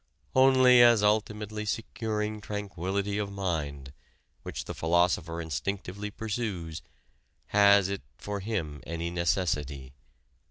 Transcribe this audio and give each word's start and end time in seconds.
Only 0.35 0.81
as 0.81 1.03
ultimately 1.03 1.63
securing 1.63 2.41
tranquillity 2.41 3.19
of 3.19 3.31
mind, 3.31 3.93
which 4.41 4.65
the 4.65 4.73
philosopher 4.73 5.39
instinctively 5.39 6.09
pursues, 6.09 6.81
has 7.49 7.87
it 7.87 8.01
for 8.17 8.39
him 8.39 8.81
any 8.87 9.11
necessity. 9.11 9.93